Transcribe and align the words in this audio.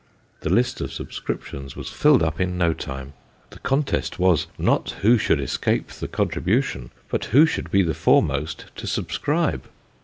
The 0.39 0.49
list 0.49 0.81
of 0.81 0.91
subscriptions 0.91 1.75
was 1.75 1.91
filled 1.91 2.23
up 2.23 2.41
in 2.41 2.57
no 2.57 2.73
time; 2.73 3.13
the 3.51 3.59
contest 3.59 4.17
was, 4.17 4.47
not 4.57 4.89
who 5.03 5.19
should 5.19 5.39
escape 5.39 5.89
the 5.89 6.07
contribution, 6.07 6.89
but 7.07 7.25
who 7.25 7.45
should 7.45 7.69
be 7.69 7.83
the 7.83 7.93
foremost 7.93 8.65
to 8.77 8.87
subscribe. 8.87 9.63